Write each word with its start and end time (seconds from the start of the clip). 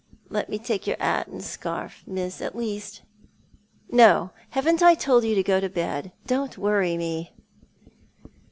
Let 0.29 0.49
me 0.49 0.57
take 0.57 0.87
your 0.87 0.99
'at 0.99 1.27
and 1.27 1.43
scarf, 1.43 2.01
miss, 2.07 2.41
at 2.41 2.55
least."" 2.55 3.03
No. 3.91 4.31
Haven't 4.49 4.81
I 4.81 4.95
told 4.95 5.23
you 5.25 5.35
to 5.35 5.43
go 5.43 5.59
to 5.59 5.69
bed? 5.69 6.11
Don't 6.25 6.57
worry 6.57 6.97
me." 6.97 7.35